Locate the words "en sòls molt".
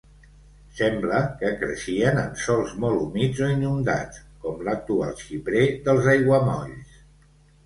2.21-3.01